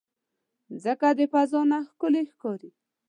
مځکه 0.69 1.09
د 1.17 1.19
فضا 1.31 1.61
نه 1.71 1.77
ښکلی 1.91 2.23
ښکاري. 2.31 2.69